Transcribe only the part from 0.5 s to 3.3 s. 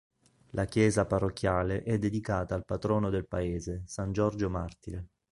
La chiesa parrocchiale è dedicata al patrono del